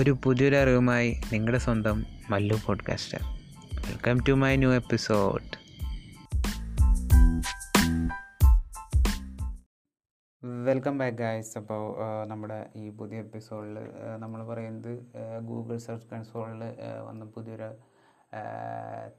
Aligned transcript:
ഒരു 0.00 0.16
പുതിയൊരു 0.24 0.56
അറിവുമായി 0.56 1.20
നിങ്ങളുടെ 1.32 1.58
സ്വന്തം 1.58 2.04
Mallu 2.30 2.56
podcaster 2.66 3.20
welcome 3.88 4.20
to 4.28 4.32
my 4.32 4.56
new 4.56 4.72
episode 4.72 5.48
welcome 10.44 10.98
back 10.98 11.16
guys 11.16 11.58
അപ്പോൾ 11.58 11.82
നമ്മുടെ 12.26 12.66
ഈ 12.76 12.90
പുതിയ 12.90 13.18
എപ്പിസോഡിൽ 13.18 13.76
നമ്മൾ 14.16 14.46
പറയുന്നത് 14.46 14.92
ഗൂഗിൾ 15.40 15.76
സെർച്ച് 15.76 16.14
കൺസോളിൽ 16.14 16.62
വന്ന 17.08 17.24
പുതിയൊരു 17.24 17.70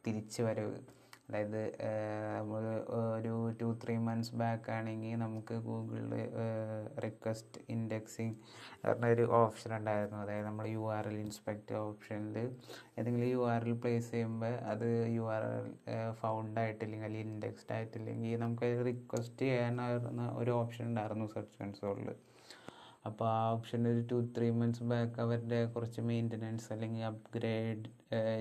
തിരിച്ചു 0.08 0.44
വരവ് 0.44 0.76
അതായത് 1.30 1.60
ഒരു 3.16 3.34
ടു 3.60 3.68
ത്രീ 3.82 3.96
മന്ത്സ് 4.08 4.36
ബാക്ക് 4.42 4.70
ആണെങ്കിൽ 4.72 5.14
നമുക്ക് 5.24 5.56
ഗൂഗിളിൽ 5.68 6.14
റിക്വസ്റ്റ് 7.06 7.62
ഇൻഡെക്സിങ് 7.76 8.36
പറഞ്ഞ 8.84 9.12
ഒരു 9.16 9.26
ഓപ്ഷൻ 9.40 9.72
ഉണ്ടായിരുന്നു. 9.78 10.20
അതായത് 10.24 10.46
നമ്മൾ 10.50 10.66
യു 10.76 10.84
ആർ 10.96 11.08
എൽ 11.12 11.18
ഇൻസ്പെക്ട് 11.26 11.76
ഓപ്ഷനിൽ 11.84 12.38
ഏതെങ്കിലും 12.98 13.30
യു 13.30 13.44
ആർ 13.54 13.66
എൽ 13.68 13.76
പ്ലേസ് 13.84 14.10
ചെയ്യുമ്പോൾ 14.12 14.56
അത് 14.72 14.86
യു 15.16 15.26
ആർ 15.36 15.46
എൽ 15.52 15.70
ഫൗണ്ട് 16.22 16.60
ആയിട്ടില്ലെങ്കിൽ 16.64 17.08
അല്ലെങ്കിൽ 17.08 17.30
ഇൻഡെക്സ്ഡ് 17.30 17.74
ആയിട്ടില്ലെങ്കിൽ 17.78 18.36
നമുക്ക് 18.44 18.70
റിക്വസ്റ്റ് 18.90 19.46
ചെയ്യാനായിരുന്ന 19.46 20.26
ഒരു 20.42 20.54
ഓപ്ഷൻ 20.62 20.86
ഉണ്ടായിരുന്നു 20.92 21.28
സെർച്ച് 21.36 21.58
കൺസോളിൽ 21.62 22.10
അപ്പോൾ 23.06 23.28
ആ 23.36 23.40
ഓപ്ഷൻ 23.54 23.82
ഒരു 23.92 24.02
ടു 24.12 24.18
ത്രീ 24.36 24.48
മന്ത്സ് 24.60 24.86
ബാക്ക് 24.92 25.16
അവരുടെ 25.24 25.60
കുറച്ച് 25.76 26.02
മെയിന്റനൻസ് 26.10 26.68
അല്ലെങ്കിൽ 26.74 27.04
അപ്ഗ്രേഡ് 27.12 27.88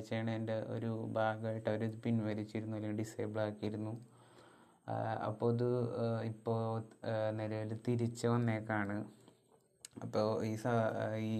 ചെയ്യണതിന്റെ 0.08 0.56
ഒരു 0.74 0.90
ഭാഗമായിട്ട് 1.18 1.68
അവർ 1.72 1.82
പിൻവലിച്ചിരുന്നു 2.04 2.76
അല്ലെങ്കിൽ 2.78 3.00
ഡിസേബിൾ 3.02 3.40
ആക്കിയിരുന്നു. 3.46 3.94
അപ്പോൾ 5.28 5.48
ഇത് 5.54 5.68
ഇപ്പോൾ 6.32 6.60
നിലവിൽ 7.40 7.72
തിരിച്ച് 7.88 8.26
വന്നേക്കാണ്. 8.34 8.96
അപ്പോൾ 10.04 10.26
ഈ 10.44 10.54
സാ 10.56 10.72
ഈ 11.30 11.36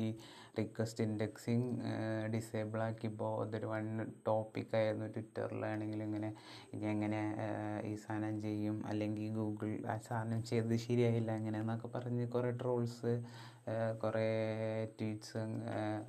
റിക്വസ്റ്റ് 0.59 1.05
ഇൻഡെക്സിങ് 1.07 1.67
ഡിസേബിൾ 2.35 2.79
ആക്കിയപ്പോൾ 2.87 3.33
അതൊരു 3.43 3.67
വൺ 3.73 3.87
ടോപ്പിക്കായിരുന്നു 4.27 5.07
ട്വിറ്ററിലാണെങ്കിലും 5.15 6.05
ഇങ്ങനെ 6.09 6.31
ഇനി 6.75 6.87
എങ്ങനെ 6.95 7.21
ഈ 7.91 7.93
സാധനം 8.05 8.37
ചെയ്യും? 8.47 8.77
അല്ലെങ്കിൽ 8.91 9.29
ഗൂഗിൾ 9.39 9.71
ആ 9.95 9.97
സാധനം 10.09 10.43
ചെയ്ത് 10.51 10.75
ശരിയായില്ല 10.87 11.31
അങ്ങനെ 11.41 11.59
എന്നൊക്കെ 11.65 11.91
പറഞ്ഞ് 11.97 12.27
കുറേ 12.35 12.51
ട്രോൾസ് 12.63 13.13
കുറേ 14.03 14.27
ട്വീറ്റ്സ് 14.99 15.41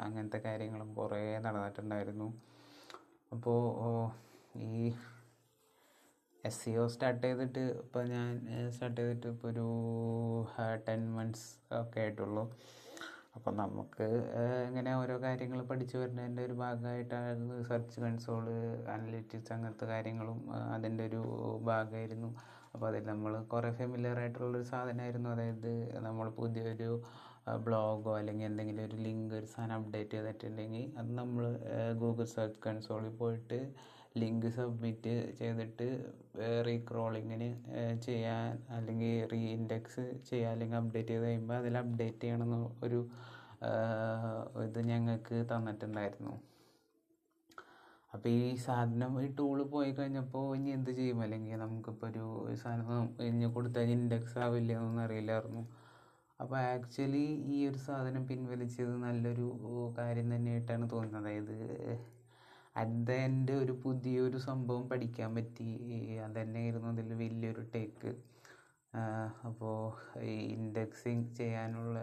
അങ്ങനത്തെ 0.06 0.40
കാര്യങ്ങളും 0.48 0.90
കുറേ 1.00 1.22
നടന്നിട്ടുണ്ടായിരുന്നു. 1.48 2.30
അപ്പോൾ 3.32 3.60
ഈ 4.70 4.84
എസ് 6.48 6.60
സി 6.62 6.72
ഒ 6.82 6.84
സ്റ്റാർട്ട് 6.94 7.24
ചെയ്തിട്ട് 7.26 7.64
ഇപ്പോൾ 7.84 8.04
ഞാൻ 8.14 8.30
സ്റ്റാർട്ട് 8.76 9.00
ചെയ്തിട്ട് 9.00 9.28
ഇപ്പോൾ 9.34 9.50
ഒരു 9.52 9.66
ടെൻ 10.88 11.02
മന്ത്സ് 11.18 11.48
ഒക്കെ 11.80 12.00
ആയിട്ടുള്ളൂ. 12.04 12.44
അപ്പോൾ 13.38 13.54
നമുക്ക് 13.62 14.06
ഇങ്ങനെ 14.70 14.92
ഓരോ 15.02 15.16
കാര്യങ്ങൾ 15.26 15.60
പഠിച്ചു 15.70 15.96
വരുന്നതിന്റെ 16.02 16.42
ഒരു 16.48 16.56
ഭാഗമായിട്ടായിരുന്നു 16.64 17.58
സെർച്ച് 17.70 18.00
കൺസോൾ 18.04 18.48
അനലിറ്റിക്സ് 18.96 19.54
അങ്ങനത്തെ 19.56 19.86
കാര്യങ്ങളും 19.94 20.40
അതിന്റെ 20.76 21.04
ഒരു 21.10 21.22
ഭാഗമായിരുന്നു. 21.70 22.30
അപ്പോൾ 22.74 22.88
അതിൽ 22.90 23.06
നമ്മൾ 23.12 23.34
കുറേ 23.54 23.70
ഫെമിലിയർ 23.80 24.18
ആയിട്ടുള്ളൊരു 24.24 24.68
സാധനമായിരുന്നു. 24.74 25.30
അതായത് 25.36 25.72
നമ്മൾ 26.08 26.28
പുതിയൊരു 26.42 26.92
ബ്ലോഗോ 27.66 28.12
അല്ലെങ്കിൽ 28.20 28.46
എന്തെങ്കിലും 28.50 28.84
ഒരു 28.88 28.98
ലിങ്ക് 29.06 29.34
ഒരു 29.40 29.48
സാധനം 29.54 29.76
അപ്ഡേറ്റ് 29.80 30.16
ചെയ്തിട്ടുണ്ടെങ്കിൽ 30.18 30.84
അത് 31.00 31.10
നമ്മൾ 31.22 31.44
ഗൂഗിൾ 32.02 32.28
സെർച്ച് 32.36 32.62
കൺസോളിൽ 32.68 33.14
പോയിട്ട് 33.22 33.60
ലിങ്ക് 34.20 34.48
സബ്മിറ്റ് 34.58 35.14
ചെയ്തിട്ട് 35.40 35.88
റീക്രോളിങ്ങിന് 36.68 37.50
ചെയ്യാൻ 38.06 38.48
അല്ലെങ്കിൽ 38.78 39.14
റീ 39.32 39.42
ഇൻഡെക്സ് 39.58 40.06
ചെയ്യാൻ 40.30 40.52
അല്ലെങ്കിൽ 40.54 40.78
അപ്ഡേറ്റ് 40.82 41.12
ചെയ്ത് 41.14 41.26
കഴിയുമ്പോൾ 41.26 41.58
അതിൽ 41.62 41.76
അപ്ഡേറ്റ് 41.84 42.22
ചെയ്യണമെന്ന് 42.24 42.70
ഒരു 42.86 43.00
ഇത് 44.68 44.80
ഞങ്ങൾക്ക് 44.92 45.38
തന്നിട്ടുണ്ടായിരുന്നു. 45.52 46.34
അപ്പോൾ 48.16 48.30
ഈ 48.38 48.56
സാധനം 48.66 49.12
ഈ 49.26 49.28
ടൂൾ 49.40 49.58
പോയി 49.74 49.92
കഴിഞ്ഞപ്പോൾ 50.00 50.46
ഇനി 50.58 50.72
എന്ത് 50.78 50.92
ചെയ്യും? 50.98 51.20
അല്ലെങ്കിൽ 51.26 51.60
നമുക്കിപ്പോൾ 51.66 52.08
ഒരു 52.46 52.56
സാധനം 52.64 53.06
ഇനി 53.28 53.50
കൊടുത്താൽ 53.58 53.92
ഇൻഡെക്സ് 53.98 54.38
ആവില്ല 54.46 54.72
എന്നൊന്നും 54.78 55.04
അറിയില്ലായിരുന്നു. 55.06 55.64
അപ്പോൾ 56.40 56.58
ആക്ച്വലി 56.74 57.26
ഈ 57.54 57.58
ഒരു 57.70 57.80
സാധനം 57.88 58.24
പിൻവലിച്ചത് 58.30 58.96
നല്ലൊരു 59.06 59.48
കാര്യം 60.00 60.28
തന്നെയായിട്ടാണ് 60.36 60.86
തോന്നുന്നത്. 60.94 61.22
അതായത് 61.22 61.58
അറ്റ് 62.76 63.56
ഒരു 63.64 63.74
പുതിയൊരു 63.84 64.38
സംഭവം 64.50 64.84
പഠിക്കാൻ 64.90 65.30
പറ്റി. 65.38 65.70
അതന്നെയായിരുന്നു 66.26 66.90
അതിൽ 66.94 67.10
വലിയൊരു 67.22 67.64
ടേക്ക്. 67.74 68.12
അപ്പോൾ 69.50 69.78
ഈ 70.32 70.34
ഇൻഡെക്സിങ് 70.56 71.28
ചെയ്യാനുള്ള 71.40 71.98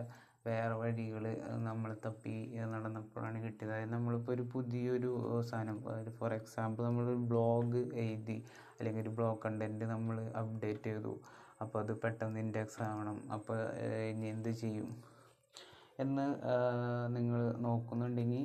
വേറെ 0.46 0.74
വഴികൾ 0.82 1.24
നമ്മൾ 1.68 1.90
തപ്പി 2.04 2.34
നടന്നപ്പോഴാണ് 2.74 3.38
കിട്ടിയത്. 3.44 3.72
അതായത് 3.72 3.92
നമ്മളിപ്പോൾ 3.96 4.32
ഒരു 4.36 4.44
പുതിയൊരു 4.54 5.10
സാധനം 5.50 5.78
ഫോർ 6.18 6.32
എക്സാമ്പിൾ 6.40 6.82
നമ്മളൊരു 6.88 7.22
ബ്ലോഗ് 7.32 7.82
എഴുതി 8.04 8.38
അല്ലെങ്കിൽ 8.78 9.02
ഒരു 9.06 9.12
ബ്ലോഗ് 9.18 9.40
കണ്ടന്റ് 9.44 9.86
നമ്മൾ 9.94 10.18
അപ്ഡേറ്റ് 10.42 10.88
ചെയ്തു. 10.90 11.14
അപ്പോൾ 11.62 11.78
അത് 11.84 11.92
പെട്ടെന്ന് 12.02 12.40
ഇൻഡെക്സ് 12.44 12.80
ആവണം. 12.88 13.18
അപ്പോൾ 13.36 13.58
ഇനി 14.10 14.26
എന്ത് 14.34 14.50
ചെയ്യും? 14.62 14.90
എന്ന് 16.02 16.24
നിങ്ങൾ 17.14 17.40
നോക്കുന്നുണ്ടെങ്കിൽ 17.64 18.44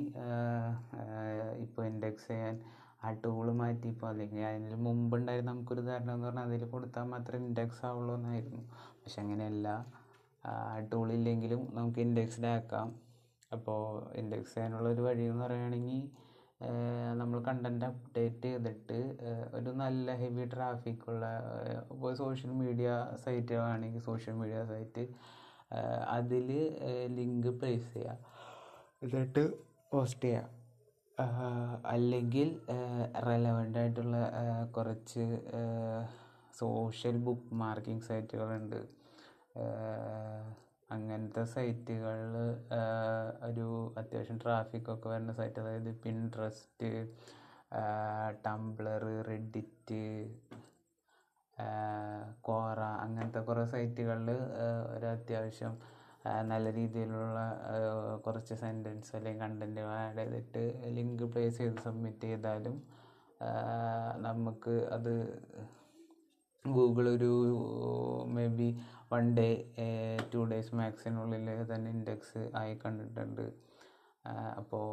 ഇൻഡെക്സ് 2.14 2.28
ചെയ്യാൻ 2.32 2.56
ആ 3.04 3.08
ടൂൾ 3.22 3.46
മാറ്റിയപ്പോൾ 3.60 4.06
അല്ലെങ്കിൽ 4.10 4.42
അതിന് 4.48 4.76
മുമ്പുണ്ടായിരുന്ന 4.86 5.50
നമുക്കൊരു 5.50 5.82
ധാരണ 5.88 6.10
എന്ന് 6.16 6.26
പറഞ്ഞാൽ 6.26 6.46
അതിൽ 6.48 6.62
കൊടുത്താൽ 6.74 7.06
മാത്രമേ 7.14 7.46
ഇൻഡെക്സ് 7.46 7.82
ആവുള്ളൂ 7.88 8.12
എന്നായിരുന്നു. 8.18 8.60
പക്ഷെ 9.00 9.18
അങ്ങനെയല്ല. 9.22 9.68
ആ 10.44 10.52
ടൂളില്ലെങ്കിലും 10.92 11.60
നമുക്ക് 11.78 12.00
ഇൻഡെക്സ്ഡ് 12.06 12.48
ആക്കാം. 12.56 12.88
അപ്പോൾ 13.52 13.80
ഇൻഡെക്സ് 14.20 14.54
ചെയ്യാനുള്ള 14.54 14.88
ഒരു 14.94 15.02
വഴി 15.06 15.24
എന്ന് 15.32 15.42
പറയുകയാണെങ്കിൽ 15.44 15.98
നമ്മൾ 17.20 17.38
കണ്ടന്റ് 17.48 17.86
അപ്ഡേറ്റ് 17.90 18.48
ചെയ്തിട്ട് 18.48 18.98
ഒരു 19.58 19.70
നല്ല 19.82 20.14
ഹെവി 20.22 20.44
ട്രാഫിക്കുള്ള 20.54 21.24
ഇപ്പോൾ 21.92 22.10
സോഷ്യൽ 22.22 22.52
മീഡിയ 22.62 22.90
സൈറ്റുകളാണെങ്കിൽ 23.24 24.02
സോഷ്യൽ 24.10 24.36
മീഡിയ 24.42 24.60
സൈറ്റ് 24.72 25.04
അതിൽ 26.16 26.48
ലിങ്ക് 27.18 27.50
പ്ലേസ് 27.60 27.88
ചെയ്യുക 27.94 28.18
എന്നിട്ട് 29.04 29.44
പോസ്റ്റ് 29.92 30.26
ചെയ്യുക 30.26 30.62
അല്ലെങ്കിൽ 31.90 32.48
റെലവന്റ് 33.26 33.78
ആയിട്ടുള്ള 33.78 34.16
കുറച്ച് 34.72 35.24
സോഷ്യൽ 36.58 37.16
ബുക്ക് 37.18 37.54
മാർക്കിംഗ് 37.54 38.06
സൈറ്റുകളുണ്ട് 38.08 38.80
അങ്ങനത്തെ 40.90 41.42
സൈറ്റുകളിൽ 41.44 42.34
ഒരു 43.44 43.66
അത്യാവശ്യം 43.98 44.38
ട്രാഫിക്കൊക്കെ 44.38 45.08
വരുന്ന 45.08 45.32
സൈറ്റ് 45.32 45.60
അതായത് 45.60 45.92
പിൻട്രസ്റ്റ് 45.94 46.90
ടംബ്ലർ 48.44 49.04
റെഡിറ്റ് 49.28 50.02
കോറ 52.40 52.78
അങ്ങനത്തെ 53.00 53.40
കുറേ 53.40 53.64
സൈറ്റുകളിൽ 53.66 54.30
ഒരു 54.96 55.06
അത്യാവശ്യം 55.06 55.74
നല്ല 56.50 56.66
രീതിയിലുള്ള 56.78 57.38
കുറച്ച് 58.24 58.54
സെന്റൻസ് 58.64 59.10
അല്ലെങ്കിൽ 59.16 59.42
കണ്ടന്റ് 59.44 59.82
ആഡ് 59.96 60.18
ചെയ്തിട്ട് 60.18 60.62
ലിങ്ക് 60.98 61.24
പ്ലേസ് 61.32 61.58
ചെയ്ത് 61.58 61.80
സബ്മിറ്റ് 61.86 62.28
ചെയ്താലും 62.32 62.76
നമുക്ക് 64.26 64.74
അത് 64.96 65.14
ഗൂഗിൾ 66.64 67.06
ഒരു 67.16 67.32
maybe 68.58 68.68
one 69.12 69.24
day 69.38 69.48
two 70.32 70.40
days 70.52 70.76
മാക്സിനുള്ളിൽ 70.80 71.48
തന്നെ 71.72 71.90
ഇൻഡെക്സ് 71.96 72.42
ആയി 72.60 72.74
കണ്ടിട്ടുണ്ട്. 72.84 73.46
അപ്പോൾ 74.60 74.86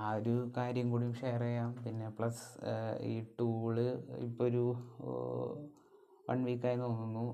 ആ 0.00 0.02
ഒരു 0.18 0.34
കാര്യം 0.56 0.86
കൂടിയും 0.92 1.14
ഷെയർ 1.20 1.42
ചെയ്യാം. 1.46 1.70
പിന്നെ 1.84 2.08
പ്ലസ് 2.18 2.44
ഈ 3.12 3.14
ടൂൾ 3.38 3.76
ഇപ്പോൾ 4.26 4.44
ഒരു 4.50 4.64
വൺ 6.30 6.44
വീക്കായി 6.44 6.76
തോന്നുന്നു. 6.76 7.24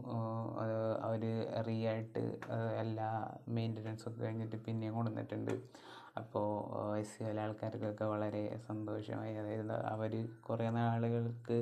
അവർ 1.03 1.23
റീ 1.67 1.87
ആയിട്ട് 1.87 2.23
എല്ലാ 2.81 3.09
മെയിന്റനൻസ് 3.49 4.09
ഒക്കെ 4.09 4.21
കഴിഞ്ഞിട്ട് 4.25 4.57
പിന്നെയും 4.57 4.95
കൊണ്ടുവന്നിട്ടുണ്ട്. 4.95 5.55
അപ്പോൾ 6.17 6.47
എസ് 6.99 7.19
സി 7.19 7.25
ആൾക്കാർക്കൊക്കെ 7.25 8.05
വളരെ 8.05 8.43
സന്തോഷമായി. 8.69 9.35
അതായത് 9.37 9.73
അവർ 9.87 10.13
കുറേ 10.41 10.71
നാളുകൾക്ക് 10.71 11.59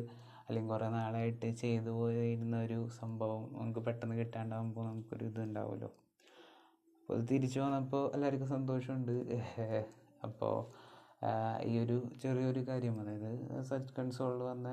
അല്ലെങ്കിൽ 0.48 0.70
കുറേ 0.70 0.88
നാളായിട്ട് 0.88 1.48
ചെയ്തു 1.54 1.90
പോയിരുന്ന 1.90 2.56
ഒരു 2.62 2.88
സംഭവം 3.00 3.42
നമുക്ക് 3.52 3.80
പെട്ടെന്ന് 3.80 4.16
കിട്ടാണ്ടാകുമ്പോൾ 4.16 4.84
നമുക്കൊരു 4.86 5.24
ഇത് 5.24 5.40
ഉണ്ടാവുമല്ലോ 5.40 5.90
അപ്പോൾ 6.98 7.14
അത് 7.18 7.24
തിരിച്ചു 7.30 7.60
വന്നപ്പോൾ 7.60 8.02
എല്ലാവർക്കും 8.14 8.48
സന്തോഷമുണ്ട്. 8.48 9.14
അപ്പോൾ 10.24 10.54
ഈ 11.64 11.78
ഒരു 11.78 11.96
ചെറിയൊരു 12.22 12.60
കാര്യം 12.68 13.00
അതായത് 13.00 13.62
സെർച്ച് 13.62 13.94
കൺസോളിൽ 13.98 14.42
വന്ന 14.42 14.68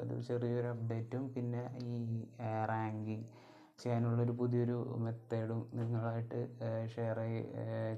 ഒരു 0.00 0.20
ചെറിയൊരു 0.20 0.66
അപ്ഡേറ്റും 0.66 1.32
പിന്നെ 1.32 1.78
ഈ 1.82 2.24
റാങ്കിങ് 2.68 3.24
ചെയ്യാനുള്ളൊരു 3.80 4.32
പുതിയൊരു 4.32 4.96
മെത്തേഡും 4.98 5.70
നിങ്ങളായിട്ട് 5.74 6.40
ഷെയർ 6.94 7.18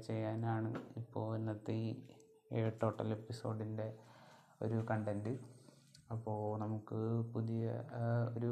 ചെയ്യാനാണ് 0.07 0.75
ഇപ്പോൾ 0.97 1.37
ഇന്നത്തെ 1.37 1.73
ഈ 1.73 2.69
ടോട്ടൽ 2.83 3.09
എപ്പിസോഡിന്റെ 3.11 3.93
ഒരു 4.61 4.85
കണ്ടന്റ് 4.91 5.39
അപ്പോൾ 6.11 6.59
നമുക്ക് 6.59 7.23
പുതിയ 7.33 7.83
ഒരു 8.37 8.51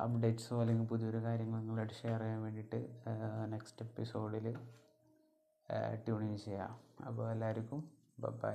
അപ്ഡേറ്റ്സോ 0.00 0.60
അല്ലെങ്കിൽ 0.60 0.86
പുതിയൊരു 0.86 1.18
കാര്യങ്ങൾ 1.18 1.58
നിങ്ങളായിട്ട് 1.58 1.94
ഷെയർ 1.94 2.20
ചെയ്യാൻ 2.20 2.42
വേണ്ടിയിട്ട് 2.42 2.96
നെക്സ്റ്റ് 3.46 3.84
എപ്പിസോഡിൽ 3.84 4.56
ഇൻ 5.72 6.36
ചെയ്യാം. 6.36 7.04
അപ്പോൾ 7.06 7.32
എല്ലാവർക്കും 7.32 7.84
ബൈ 8.18 8.54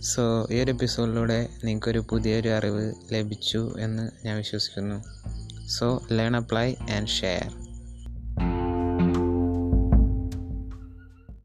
സോ 0.00 0.48
ഈ 0.50 0.60
ഒരു 0.60 0.70
എപ്പിസോഡിലൂടെ 0.72 1.48
നിങ്ങൾക്കൊരു 1.64 1.98
പുതിയൊരു 2.10 2.48
അറിവ് 2.48 2.94
ലഭിച്ചു 3.12 3.74
എന്ന് 3.78 4.26
ഞാൻ 4.26 4.36
വിശ്വസിക്കുന്നു. 4.36 5.04
So 5.66 6.02
learn 6.12 6.36
apply 6.36 6.74
and 6.74 7.08
share 7.08 7.63